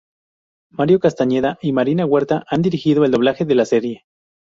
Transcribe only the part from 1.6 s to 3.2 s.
y Marina Huerta, han dirigido el